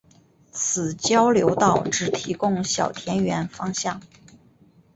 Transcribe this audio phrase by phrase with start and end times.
[0.51, 4.01] 此交流道只提供小田原方向。